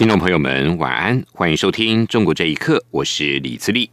[0.00, 3.90] 听众朋友们，晚安，欢迎收听《中国这一刻》，我是李自立。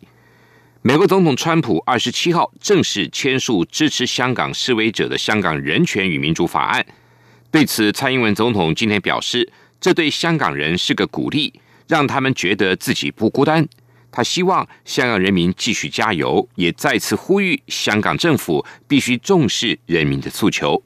[0.82, 6.82] 美国总统川普二十七号正式签署支持香港示威者的《香港人权与民主法案》。
[7.52, 11.60] 对此，蔡英文总统今天表示，这对香港人是个鼓励，
[11.90, 13.68] 让他们觉得自己不孤单。
[14.10, 20.82] 他希望香港人民继续加油，也再次呼吁香港政府必须重视人民的诉求。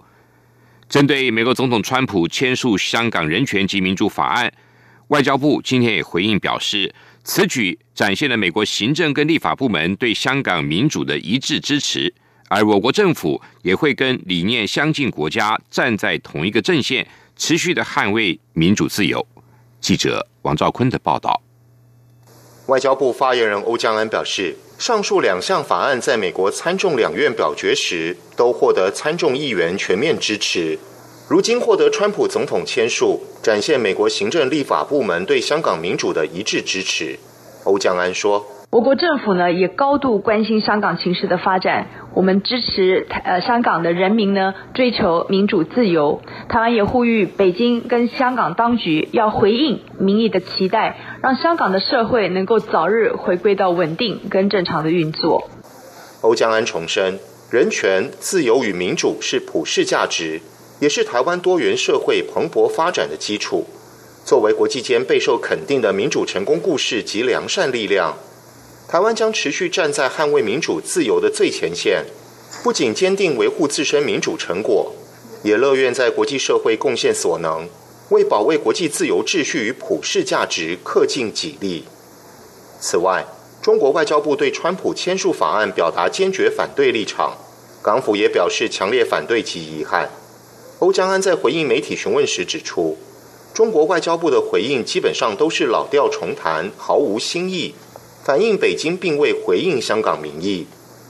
[0.89, 4.47] 针对美国总统川普签署《香港人权及民主法案》。
[5.11, 6.89] 外交部今天也回应表示，
[7.25, 12.13] 此举展现了美国行政跟立法部门对香港民主的一致支持，
[12.47, 19.27] 而我国政府也会跟理念相近国家站在同一个阵线，持续的捍卫民主自由。
[19.81, 21.41] 记者王兆坤的报道。
[22.67, 30.79] 外交部发言人欧江安表示，上述两项法案在美国参众两院表决时，都获得参众议员全面支持。
[31.31, 37.17] 如今获得川普总统签署，展现美国行政立法部门对香港民主的一致支持。
[37.63, 46.19] 欧江安说：“我国政府呢也高度关心香港情势的发展，我们支持呃香港的人民呢追求民主自由。
[46.49, 55.49] 台湾也呼吁北京跟香港当局要回应民意的期待，让香港的社会能够早日回归到稳定跟正常的运作。”
[56.19, 57.17] 欧江安重申，
[57.49, 60.41] 人权、自由与民主是普世价值。
[60.81, 63.65] 也是台湾多元社会蓬勃发展的基础。
[64.25, 68.17] 作为国际间备受肯定的民主成功故事及良善力量，
[68.87, 72.05] 台湾将持续站在捍卫民主自由的最前线，
[72.63, 74.91] 不仅坚定维护自身民主成果，
[75.43, 77.69] 也乐愿在国际社会贡献所能，
[78.09, 81.85] 为保卫国际自由秩序与普世价值恪尽己力。
[82.79, 83.23] 此外，
[83.61, 87.37] 中国外交部对川普签署法案表达坚决反对立场，
[87.83, 90.09] 港府也表示强烈反对及遗憾。
[90.81, 92.97] 欧江安在回应媒体询问时指出，
[93.53, 97.75] 中国外交部的回应基本上都是老调重弹，毫无新意，
[98.23, 100.65] 反映北京并未回应香港民意。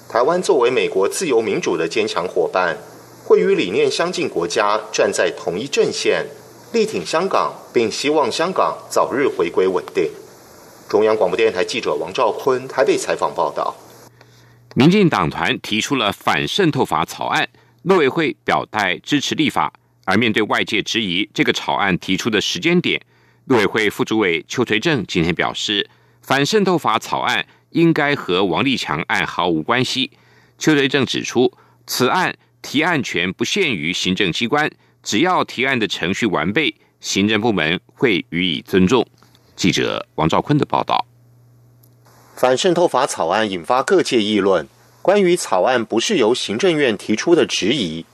[0.10, 2.78] 台湾作为美国自由民主的坚强伙伴，
[3.24, 6.26] 会与理念相近国家站在同一阵线，
[6.74, 10.12] 力挺香港，并希望香港早日回归稳定。
[10.90, 13.74] 中央广播电台记者王兆坤台北采访报道。
[14.76, 17.48] 民进党团提出了反渗透法草案。
[17.84, 19.74] 陆委会表态支持立法，
[20.06, 23.02] 而面对外界质疑这个草案提出的时间点，
[23.46, 25.90] 陆委会副主委邱垂正今天表示，
[26.22, 30.12] 反渗透法草案应该和王立强案毫无关系。
[30.60, 31.52] 邱垂正指出，
[31.88, 34.70] 此案提案权不限于行政机关，
[35.02, 39.04] 只要提案的程序完备，行政部门会予以尊重。
[39.56, 41.08] 记者王兆坤的报道。
[42.36, 44.68] 反渗透法草案引发各界议论。
[45.02, 48.06] 关于草案不是由行政院提出的质疑，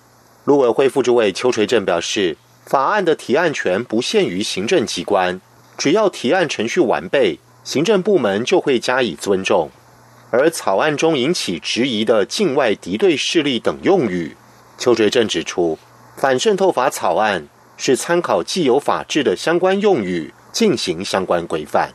[0.45, 5.41] 陆委会副主委邱垂正表示，法案的提案权不限于行政机关，
[5.77, 9.69] 只要提案程序完备，行政部门就会加以尊重。
[10.31, 14.37] 而草案中引起质疑的境外敌对势力等用语，
[14.77, 15.77] 邱垂正指出，
[16.15, 21.91] 反渗透法草案是参考既有法制的相关用语进行相关规范。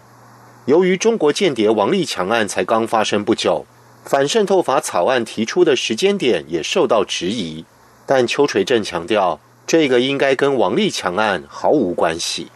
[0.67, 3.65] 由于中国间谍王立强案才刚发生不久。
[4.05, 7.65] 反渗透法草案提出的时间点也受到质疑，
[8.07, 12.49] 但邱垂正强调，这个应该跟王立强案毫无关系。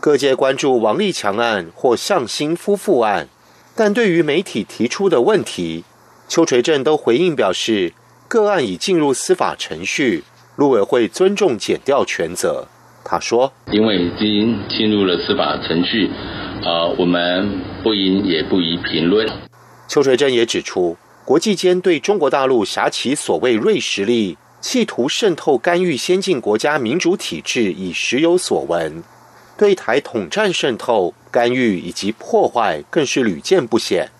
[0.00, 3.28] 各界关注王立强案或向心夫妇案，
[3.74, 5.84] 但对于媒体提出的问题，
[6.28, 7.92] 邱垂正都回应表示，
[8.28, 10.24] 个案已进入司法程序，
[10.56, 12.66] 陆委会尊重减调权责。
[13.04, 16.10] 他说：“因为已经进入了司法程序，
[16.64, 19.28] 呃，我们不应也不宜评论。”
[19.86, 29.04] 邱垂正也指出，国际间对中国大陆挟其所谓锐实力，企图渗透干预先进国家民主体制已时有所闻，
[29.56, 34.10] 对台统战渗透、干预以及破坏更是屡见不鲜。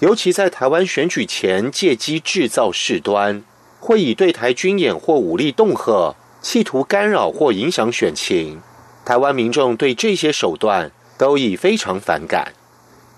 [0.00, 3.44] 尤其在台湾选举前借机制造事端，
[3.78, 8.60] 会以对台军演或武力恫吓，企图干扰或影响选情。
[9.04, 12.52] 台湾民众对这些手段都已非常反感。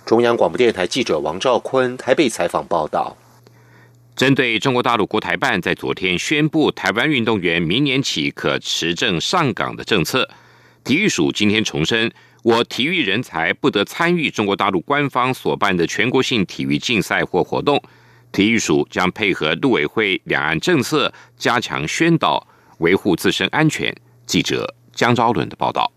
[0.07, 3.17] 中央广播电台记者王兆坤台北采访报道：
[4.15, 10.29] 针对中国大陆国台办在昨天宣布台湾运动员明年起可持证上岗的政策，
[10.85, 12.13] 体育署今天重申，
[12.43, 17.83] 我体育人才不得参与中国大陆官方所办的全国性体育竞赛或活动。
[18.31, 22.47] 体育署将配合陆委会两岸政策，加强宣导，
[22.79, 23.95] 维护自身安全。
[24.27, 25.91] 记者江昭伦的报道。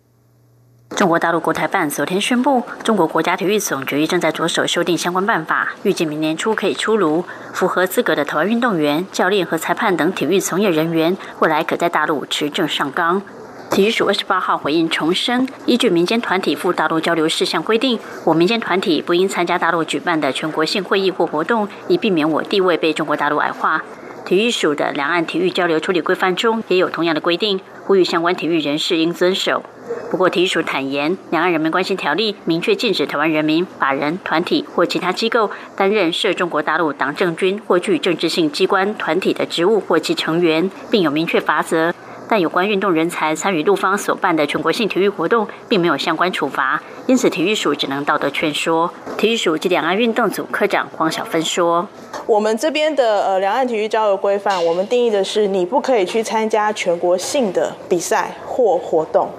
[0.95, 7.23] 中国大陆国台办昨天宣布，中国国家体育总局正在着手修订相关办法，预计明年初可以出炉。
[7.53, 13.21] 符合资格的台湾运动员、教练和裁判等体育从业人员，未来可在大陆持证上岗。
[13.69, 23.83] 体育署二十八号回应重申，依据民间团体赴大陆交流事项规定，我民间团体不应参加大陆举办的全国性会议或活动，以避免我地位被中国大陆矮化。
[24.27, 29.63] 体育署的两岸体育交流处理规范中也有同样的规定，呼吁相关体育人士应遵守。
[30.11, 41.93] 不过，体育署坦言，《两岸人民关系条例》明确禁止台湾人民、法人、团体或其他机构担任涉中国大陆党政军或具政治性机关、团体的职务或其成员，并有明确法则。
[42.27, 48.91] 但有关运动人才参与陆方所办的全国性体育活动，并没有相关处罚，因此体育署只能道德劝说。
[49.17, 51.87] 体育署及两岸运动组科长黄小芬说
[52.27, 59.29] ：“我们这边的呃两岸体育交流规范，我们定义的是你不可以去参加全国性的比赛或活动。”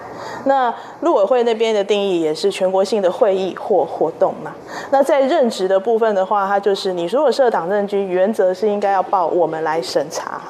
[0.44, 4.52] 那陆委会那边的定义也是全国性的会议或活动嘛？
[4.90, 10.40] 那在任职的部分的话，它就是你如果设党政军，原则是应该要报我们来审查。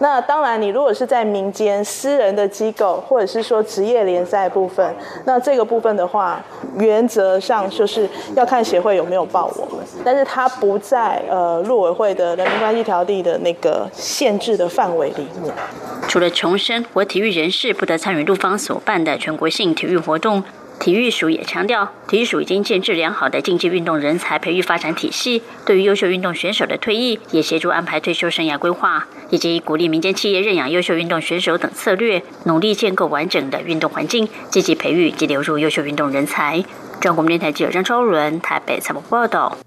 [0.00, 4.94] 那当然，你如果是在民间私人的机构，或者是说职业联赛部分，
[5.26, 6.42] 那这个部分的话，
[6.78, 15.52] 原则上就是要看协会有没有报我们，但是它不在呃陆委会的人民关系条例的那个限制的范围里面。
[16.08, 20.42] 除了重申，我体育人士不得参与陆方所办的全国性体育活动。
[20.80, 36.64] 体育署也强调，体育署已经建制良好的竞技运动人才培育发展体系，对于优秀运动选手的退役，也协助安排退休生涯规划，以及鼓励民间企业认养优秀运动选手等策略，努力建构完整的运动环境，积极培育及留住优秀运动人才。
[36.98, 39.58] 中国电台记者张超伦台北采访报道。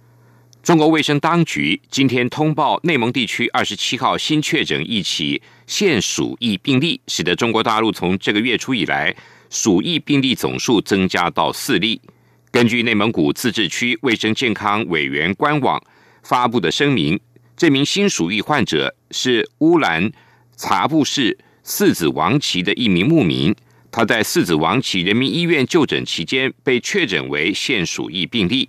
[0.64, 9.16] 中国卫生当局今天通报，内蒙地区二十七号新确诊一起现鼠疫病例，使得中国大陆从这个月初以来。
[9.54, 12.02] 鼠疫病例总数增加到四例。
[12.50, 15.80] 根据内蒙古自治区卫生健康委员官网
[16.24, 17.20] 发布的声明，
[17.56, 20.12] 这名新鼠疫患者是乌兰
[20.58, 23.56] 察布市四子王旗的一名牧民。
[23.92, 28.68] 他在四子王旗人民医院就诊期间被确诊为现鼠疫病例。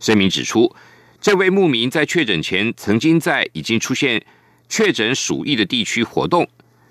[0.00, 0.74] 声明指出，
[1.20, 4.20] 这位牧民在确诊前曾经在已经出现
[4.68, 6.48] 确诊鼠疫的地区活动。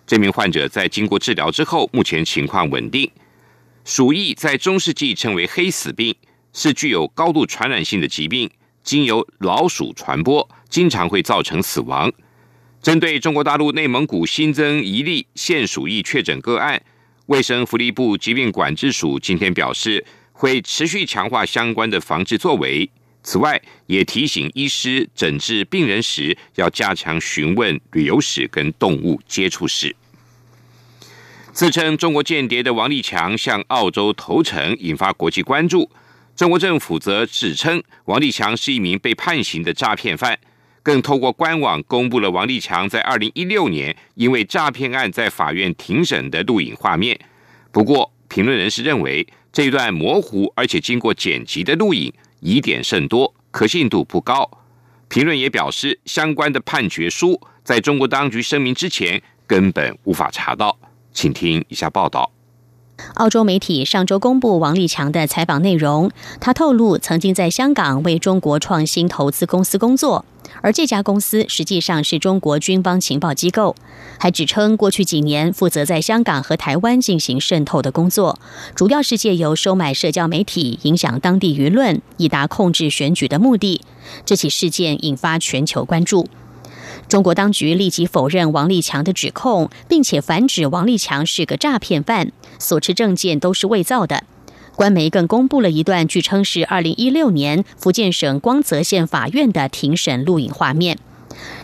[0.08, 3.12] 这名患者在经过治疗之后，目前情况稳定。
[3.86, 6.16] 鼠疫在中世纪称为黑死病，
[6.54, 8.50] 是具有高度传染性的疾病，
[8.82, 12.10] 经由老鼠传播，经常会造成死亡。
[12.82, 16.82] 针对中国大陆内蒙古新增一例现鼠疫确诊个案，
[17.26, 22.90] 卫生福利部疾病管制署今天表示，会持续强化相关的防治作为。
[23.22, 29.94] 此外，也提醒医师诊治病人时，要加强询问旅游史跟动物接触史。
[31.54, 35.88] 自称中国间谍的王立强向澳洲投诚，引发国际关注。
[36.36, 40.40] 中国政府则指称王立强是一名被判刑的诈骗犯，
[40.82, 47.20] 更透过官网公布了王立强在二零一六年因为诈骗案在法院庭审的录影画面。
[47.72, 54.50] 不过，评论人士认为这段模糊而且经过剪辑的录影疑点甚多，可信度不高。
[55.08, 60.76] 评论也表示，相关的判决书在中国当局声明之前根本无法查到。
[61.14, 62.32] 请听以下报道。
[63.16, 70.24] 澳洲媒体上周公布王立强的采访内容，他透露曾经在香港为中国创新投资公司工作，
[70.62, 73.76] 而这家公司实际上是中国军方情报机构。
[74.20, 78.40] 还指称过去几年负责在香港和台湾进行渗透的工作，
[78.76, 83.82] 主要是借由收买社交媒体，影响当地舆论，以达控制选举的目的。
[84.24, 86.28] 这起事件引发全球关注。
[87.08, 94.24] 中国当局立即否认王立强的指控，并且反指王立强是个诈骗犯，所持证件都是伪造的。
[94.76, 100.98] 官媒更公布了一段据称是二零一六年福建省光泽县法院的庭审录影画面。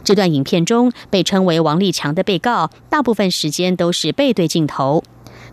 [0.03, 5.03] 这段影片中被称为王立强的被告，大部分时间都是背对镜头。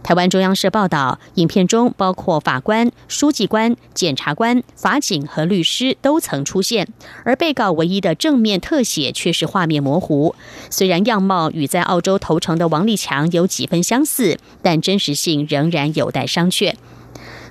[0.06, 6.86] 台湾中央社报道，影片中包括法官、书记官、检察官、法警和律师都曾出现，
[7.24, 10.36] 而被告唯一的正面特写却是画面模糊。
[10.70, 16.74] 虽然样貌与在澳洲投诚的王立强有几分相似，但真实性仍然有待商榷。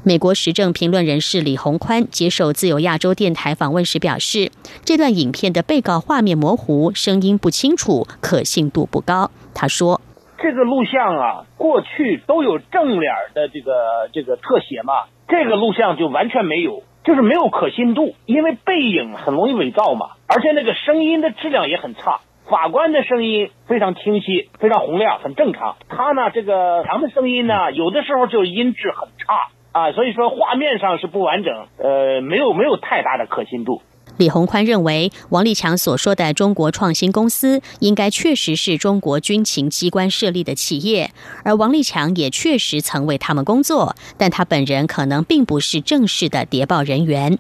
[0.04, 4.50] 美国时政评论人士李宏宽接受自由亚洲电台访问时表示，
[4.86, 9.30] 这段影片的被告画面模糊，声音不清楚，可信度不高。
[9.54, 10.00] 他说。
[10.38, 22.20] 这个录像啊，过去都有正脸的这个这个特写嘛，这个录像就完全没有，就是没有可信度，因为背影很容易伪造嘛，而且那个声音的质量也很差。
[22.48, 25.78] 法官的声音非常清晰，非常洪亮，很正常。
[25.90, 33.82] 他呢，这个强的声音呢，有的时候就音质很差啊，所以说画面上是不完整，呃，没有没有太大的可信度。
[34.18, 41.12] 李鸿宽认为，王立强所说的中国创新公司应该确实是中国军情机关设立的企业，
[41.44, 47.38] 而王立强也确实曾为他们工作，但他本人可能并不是正式的谍报人员。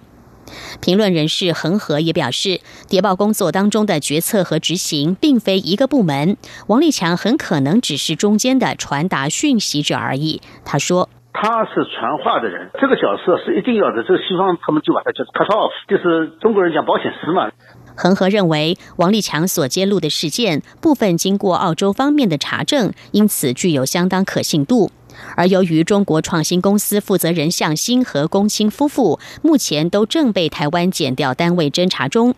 [0.82, 6.36] 评论人士恒河也表示，谍报工作当中的决策和执行并非一个部门，
[6.67, 10.41] 王立强很可能只是中间的传达讯息者而已。
[10.65, 11.10] 他说。
[11.38, 14.04] 他是传话的人，这个角色是一定要的。
[14.04, 17.51] 这个西方他们就把它叫 cut off，就是中国人讲保险丝嘛。
[17.98, 24.92] 恒河认为，王立强所揭露的事件部分经过澳洲方面的查证，因此具有相当可信度。
[25.38, 32.36] 而由于中国创新公司负责人向新和龚清夫妇目前都正被台湾检调单位侦查中，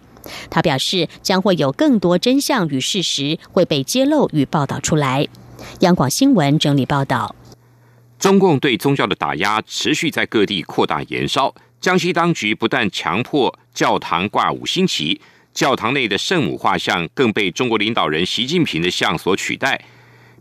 [0.49, 5.27] 他表示将会有更多真相与事实会被揭露与报道出来。
[5.79, 7.35] 央广新闻整理报道。
[8.19, 11.53] 中共对宗教的打压持续在各地扩大延烧。
[11.79, 15.21] 江西当局不但强迫教堂挂五星旗，
[15.53, 19.79] 教堂内的圣母画像更被中国领导人习近平的像所取代，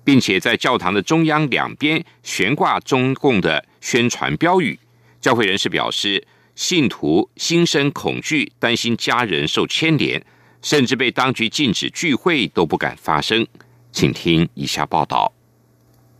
[0.02, 4.78] 并且在教堂的中央两边悬挂中共的宣传标语。
[5.20, 10.24] 教会人士表示，信徒心生恐惧，担心家人受牵连，
[10.62, 13.46] 甚至被当局禁止聚会都不敢发声。
[13.92, 15.35] 请听以下报道。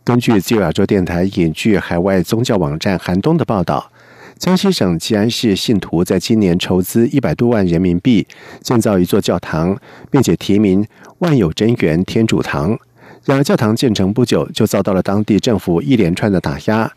[0.07, 3.91] 根据自由亚洲电台引据海外宗教网站寒冬的报道，
[4.37, 8.25] 江西省吉安市信徒在今年筹资一百多万人民币
[8.61, 9.77] 建造一座教堂，
[10.09, 10.87] 并且题名
[11.19, 12.79] “万有真源天主堂”。
[13.25, 16.89] 然而，教堂建成不久就遭到了当地政府一连串的打压，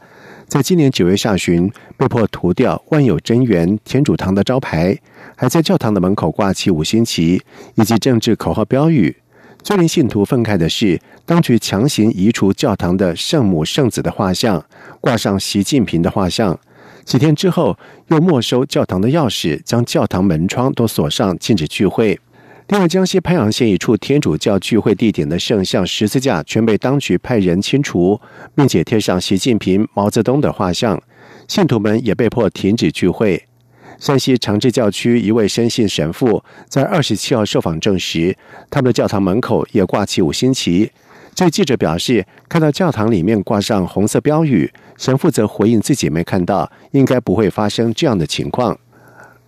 [0.46, 4.96] 在今年九月下旬被迫涂掉“万有真源天主堂”的招牌，
[5.34, 7.42] 还在教堂的门口挂起五星旗
[7.74, 9.16] 以及政治口号标语。
[9.62, 14.64] 最令信徒愤慨的是，当局强行移除教堂的圣母圣子的画像，
[15.00, 16.58] 挂上习近平的画像。
[17.04, 17.76] 几天之后，
[18.08, 22.18] 又没收教堂的钥匙，将教堂门窗都锁上，禁止聚会。
[22.68, 28.20] 另外，江西潘阳县一处天主教聚会地点的圣像十字架全被当局派人清除，
[28.54, 31.00] 并且贴上习近平、毛泽东的画像，
[31.48, 33.44] 信徒们也被迫停止聚会。
[34.00, 38.34] 山西长治教区一位深信神父在二十七号受访证实，
[38.70, 40.90] 他们的教堂门口也挂起五星旗。
[41.34, 48.78] 这记者表示，看到教堂里面挂上红色标语，神父则回应自己没看到，应该不会发生这样的情况。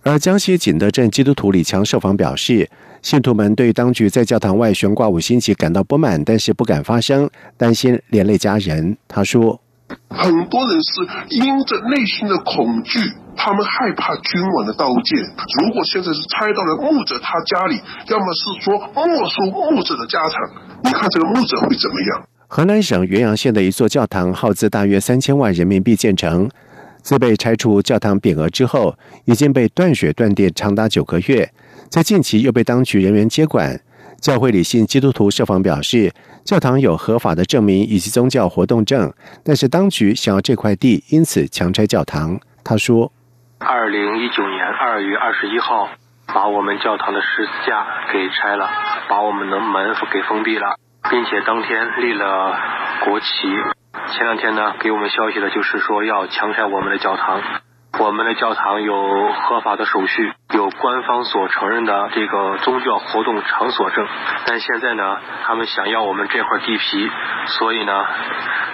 [0.03, 2.69] 而江西景德镇基督徒李强受访表示，
[3.01, 8.95] 信徒们对当局在教堂外悬挂五星旗感到不满，但是不敢发声，担心连累家人。
[9.07, 9.62] 他说。
[10.09, 12.99] 很多人是因着内心的恐惧，
[13.35, 15.19] 他们害怕君王的刀剑。
[15.61, 20.39] 如果现在是猜到了牧者他家里，要么是说没收牧者的家产，
[20.83, 22.27] 你看这个牧者会怎么样？
[22.47, 26.47] 河南省原阳县的一座教堂耗资大约三千万人民币建成，
[27.01, 28.95] 自被拆除教堂匾额之后，
[29.25, 31.51] 已经被断水断电长达九个月，
[31.89, 33.81] 在近期又被当局人员接管。
[34.23, 36.13] 教会理性基督徒设访表示，
[36.45, 39.13] 教堂有合法的证明以及宗教活动证，
[39.43, 42.39] 但是当局想要这块地，因此强拆教堂。
[42.63, 43.11] 他说
[43.59, 45.89] ：“二零一九年二月二十一号，
[46.27, 48.69] 把我们教堂的十字架给拆了，
[49.09, 50.77] 把我们的门给封闭了，
[51.11, 52.57] 并且当天立了
[53.03, 53.25] 国旗。
[54.15, 57.41] 前两天呢，给我们消息的就是说要强拆我们的教堂。”
[57.99, 64.03] 我们的教堂有合法的手续，有官方所承认的这个宗教活动场所证，
[64.47, 65.03] 但现在呢，
[65.45, 67.07] 他们想要我们这块地皮，
[67.59, 67.91] 所以呢，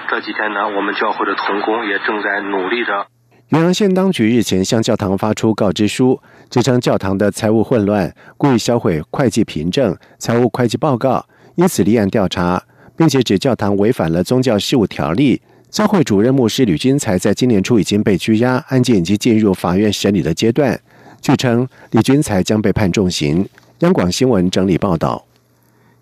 [0.07, 3.07] 这几天呢，我们教会的童工也正在努力着。
[3.49, 12.63] 元阳县当局日前向教堂发出告知书，指称教堂的财务混乱，故意销毁会计凭证、财务会计报告，因此立案调查，
[12.95, 15.41] 并且指教堂违反了宗教事务条例。
[15.71, 20.77] 教会主任牧师吕军才在今年初已经被拘押，案件已经进入法院审理的阶段。
[21.21, 23.47] 据称，李军才将被判重刑。
[23.79, 25.23] 央广新闻整理报道。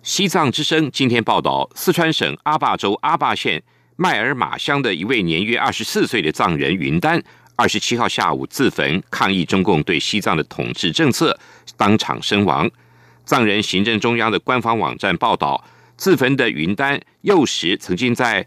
[0.02, 3.62] 西藏之声今天报道，四川省阿坝州阿坝县
[3.96, 7.22] 麦尔玛乡的一位年约二十四岁的藏人云丹，
[7.54, 11.38] 二十七号下午自焚抗议中共对西藏的统治政策，
[11.76, 12.70] 当场身亡。
[13.26, 15.62] 藏人行政中央的官方网站报道，
[15.98, 18.46] 自焚的云丹幼时曾经在。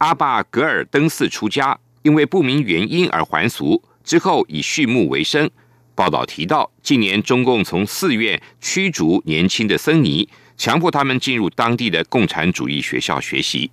[0.00, 5.50] 阿坝格尔登寺出家，因为不明原因而还俗，之后以畜牧为生。
[5.94, 10.26] 报道提到，近年中共从寺院驱逐年轻的僧尼，
[10.56, 13.70] 强迫他们进入当地的共产主义学校学习。